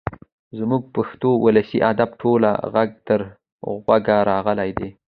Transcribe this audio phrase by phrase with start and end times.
[0.57, 3.19] زموږ پښتو ولسي ادب ټول غوږ تر
[3.85, 4.89] غوږه راغلی دی.